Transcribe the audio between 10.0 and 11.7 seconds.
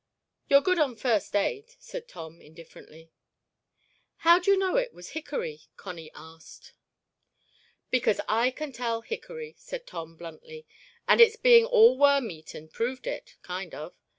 bluntly, "and it's being